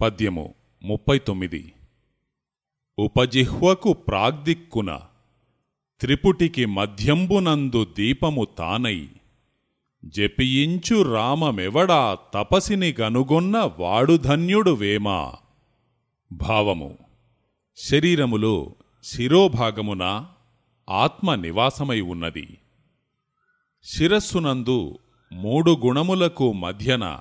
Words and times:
పద్యము 0.00 0.54
ముప్పై 0.82 1.18
తొమ్మిది 1.18 1.72
ఉపజిహ్వకు 2.98 3.92
ప్రాగ్దిక్కున 3.92 4.98
త్రిపుటికి 6.00 6.66
మధ్యంబునందు 6.66 7.84
దీపము 7.84 8.44
తానై 8.44 9.08
జపియించు 10.04 11.02
రామమెవడా 11.02 12.18
తపసిని 12.34 12.94
గనుగొన్న 13.00 13.72
వాడు 13.78 14.16
ధన్యుడు 14.16 14.70
వేమా? 14.70 15.34
భావము. 16.32 16.98
శరీరములో 17.76 18.74
శిరోభాగమున 19.04 20.26
ఆత్మ 20.90 21.34
నివాసమై 21.34 22.00
ఉన్నది. 22.00 22.58
శిరస్సునందు 23.84 24.98
మూడు 25.32 25.70
గుణములకు 25.70 26.52
మధ్యన 26.52 27.20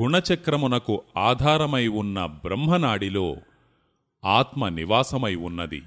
గుణచక్రమునకు 0.00 1.02
ఆధారమై 1.16 1.86
ఉన్న 1.86 2.26
బ్రహ్మనాడిలో 2.26 3.36
ఆత్మ 4.24 4.68
నివాసమై 4.68 5.34
ఉన్నది. 5.34 5.82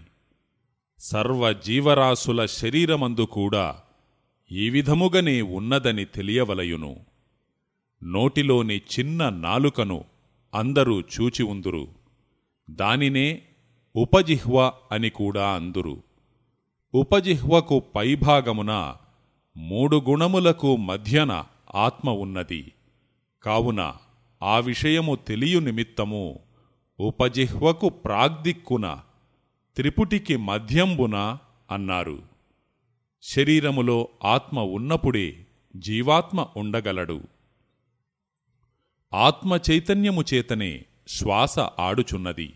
సర్వజీవరాశుల 1.00 2.46
శరీరమందు 2.46 3.22
కూడా 3.22 3.76
ఈ 4.52 4.70
విధముగనే 4.70 5.42
ఉన్నదని 5.42 6.06
తెలియవలయును. 6.06 7.00
నోటిలోని 8.04 8.78
చిన్న 8.78 9.30
నాలుకను 9.30 10.04
అందరూ 10.56 11.02
చూచి 11.02 11.44
ఉందురు. 11.44 11.88
దానినే 12.70 13.42
ఉపజిహ్వ 13.96 14.74
అని 14.92 15.10
కూడా 15.10 15.54
అందురు. 15.54 16.04
ఉపజిహ్వకు 16.94 17.84
పైభాగమున 17.96 18.96
మూడు 19.58 19.98
గుణములకు 20.10 20.76
మధ్యన 20.76 21.44
ఆత్మ 21.76 22.10
ఉన్నది. 22.10 22.72
కావున 23.44 23.94
ఆ 24.44 24.60
విషయము 24.60 25.16
తెలియు 25.16 25.60
నిమిత్తము 25.60 26.40
ఉపజిహ్వకు 27.00 27.90
ప్రాగ్దిక్కున 27.90 29.00
త్రిపుటికి 29.76 30.38
మధ్యంబున 30.38 31.38
అన్నారు. 31.72 32.20
శరీరములో 33.22 34.08
ఆత్మ 34.24 34.60
ఉన్నప్పుడే 34.60 35.46
జీవాత్మ 35.76 36.48
ఉండగలడు. 36.58 37.22
ఆత్మ 39.14 39.60
చైతన్యము 39.72 40.24
చేతనే 40.34 40.86
శ్వాస 41.08 41.60
ఆడుచున్నది. 41.60 42.54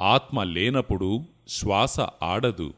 ఆత్మ 0.00 0.42
లేనప్పుడు 0.42 1.24
శ్వాస 1.48 2.00
ఆడదు. 2.00 2.74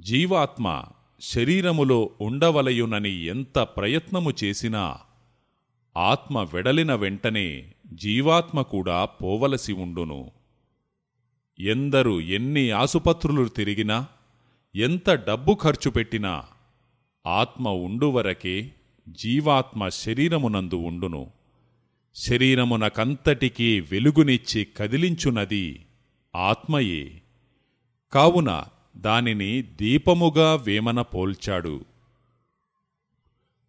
జీవాత్మ 0.00 0.84
శరీరములో 1.20 2.10
ఉండవలయునని 2.20 3.24
ఎంత 3.24 3.58
ప్రయత్నము 3.58 4.32
చేసినా 4.44 4.98
ఆత్మ 5.96 6.42
వెడలిన 6.42 6.94
వెంటనే 6.94 7.72
జీవాత్మ 7.92 8.62
కూడా 8.62 9.04
పోవలసి 9.04 9.72
ఉండును. 9.72 10.30
ఎందరు 11.58 12.20
ఎన్ని 12.20 12.70
ఆసుపత్రులు 12.70 13.48
తిరిగినా 13.48 14.06
ఎంత 14.76 15.10
డబ్బు 15.10 15.58
ఖర్చు 15.62 15.90
పెట్టినా 15.90 16.44
ఆత్మ 17.26 17.68
ఉండువరకే 17.68 18.72
జీవాత్మ 19.08 19.88
శరీరమునందు 19.88 20.74
ఉండును. 20.74 21.30
శరీరమునకంతటికీ 22.14 23.80
వెలుగునిచ్చి 23.80 24.66
కదిలించునది 24.76 25.86
ఆత్మయే. 26.36 27.22
కావున 28.12 28.64
దానిని 28.96 29.62
దీపముగా 29.62 30.54
వేమన 30.54 31.02
పోల్చాడు. 31.02 31.84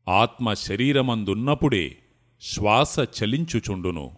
ఆత్మ 0.07 0.53
శరీరమందున్నప్పుడే 0.53 1.97
శ్వాస 2.45 2.95
చలించుచుండును. 2.99 4.11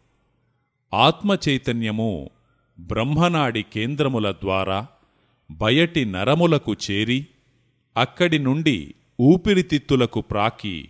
ఆత్మచైతన్యము 0.94 2.30
బ్రహ్మనాడి 2.80 3.64
కేంద్రముల 3.64 4.32
ద్వారా 4.32 4.88
బయటి 5.52 6.06
నరములకు 6.06 6.74
చేరి 6.74 7.28
అక్కడి 7.98 8.40
నుండి 8.40 8.96
ఊపిరితిత్తులకు 9.22 10.22
ప్రాకి 10.22 10.90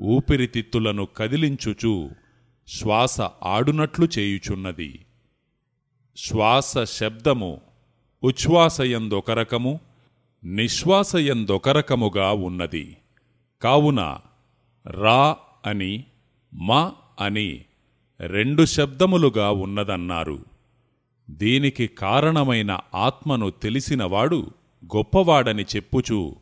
ఊపిరితిత్తులను 0.00 1.04
కదిలించుచు 1.04 2.10
శ్వాస 2.68 3.20
ఆడునట్లు 3.42 4.08
చేయుచున్నది. 4.18 5.06
శ్వాస 6.16 6.78
శబ్దము 6.84 7.60
ఉచ్ఛ్వాసయందొక 8.22 9.30
రకము 9.30 9.80
నిశ్వాసయందొక 10.44 11.68
రకముగా 11.68 12.32
ఉన్నది. 12.32 12.96
కావున 13.62 14.18
రా 14.86 15.36
అని 15.66 16.04
మా 16.54 16.92
అని 17.20 17.64
రెండు 18.20 18.64
శబ్దములుగా 18.64 19.50
ఉన్నదన్నారు. 19.50 20.44
దీనికి 21.30 21.86
కారణమైన 21.86 22.78
ఆత్మను 22.94 23.50
తెలిసినవాడు 23.50 24.50
గొప్పవాడని 24.84 25.62
చెప్పుచూ 25.76 26.36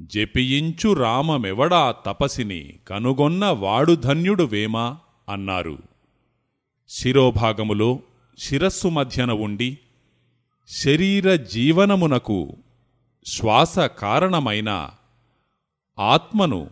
జపియించు 0.00 0.92
రామమెవడా 0.92 1.94
తపసిని 2.06 2.74
కనుగొన్న 2.88 3.46
వాడు 3.46 3.92
ధన్యుడు 3.92 4.44
వేమా 4.44 4.98
అన్నారు. 5.28 5.78
శిరోభాగములో 6.88 7.98
శిరస్సు 8.38 8.88
మధ్యన 8.88 9.32
ఉండి 9.32 9.78
శరీర 10.68 11.34
జీవనమునకు 11.34 12.56
శ్వాస 13.26 13.78
కారణమైన 13.78 14.90
ఆత్మను 15.98 16.70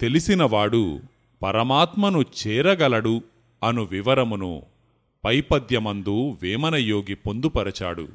తెలిసినవాడు 0.00 1.00
పరమాత్మను 1.46 2.22
చేరగలడు 2.22 3.22
అను 3.62 3.82
వివరమును 3.82 4.62
పైపద్యమందు 5.24 6.38
వేమనయోగి 6.42 7.14
పొందుపరచాడు. 7.14 8.08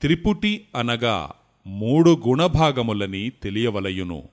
త్రిపుటి 0.00 0.64
అనగా 0.76 1.30
మూడు 1.66 2.22
గుణభాగములని 2.26 3.30
తెలియవలయును. 3.30 4.28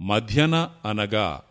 మధ్యన 0.00 0.70
అనగా 0.84 1.42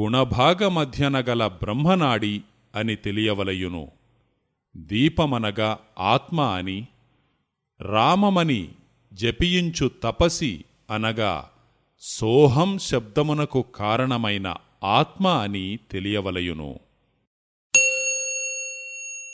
గుణభాగ 0.00 0.68
మధ్యన 0.68 1.18
గల 1.20 1.46
బ్రహ్మనాడి 1.46 2.42
అని 2.74 2.96
తెలియవలయును. 2.96 3.90
దీపమనగా 4.76 5.78
ఆత్మ 5.98 6.40
అని 6.40 6.86
రామమని 7.80 8.68
జపించు 9.12 9.90
తపసి 10.02 10.64
అనగా 10.90 11.48
సోహం 12.00 12.78
శబ్దమునకు 12.78 13.64
కారణమైన 13.74 14.54
ఆత్మ 14.82 15.28
అని 15.28 15.78
తెలియవలయును. 15.90 16.85